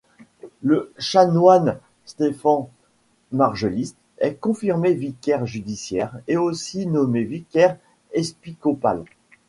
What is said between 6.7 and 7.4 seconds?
nommé